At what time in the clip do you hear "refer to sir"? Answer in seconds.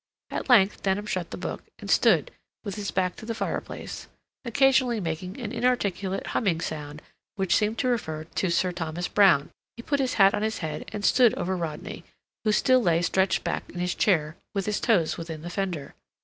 7.87-8.71